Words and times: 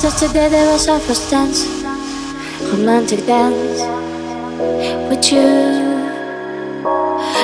just 0.00 0.18
today 0.18 0.48
there 0.48 0.72
was 0.72 0.88
our 0.88 0.98
first 1.00 1.30
dance 1.30 1.66
Romantic 2.72 3.26
dance 3.26 3.80
With 5.08 5.30
you. 5.32 5.42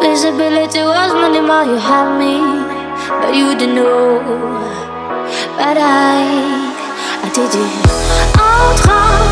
Visibility 0.00 0.80
was 0.80 1.12
minimal, 1.14 1.64
you 1.66 1.76
had 1.76 2.18
me 2.18 2.34
But 3.20 3.34
you 3.34 3.54
didn't 3.56 3.76
know. 3.76 4.18
But 5.56 5.76
I, 5.78 6.24
I 7.22 7.30
did 7.32 7.50
it. 7.54 9.31